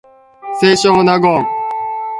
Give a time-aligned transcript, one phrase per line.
[0.59, 1.45] 清少納言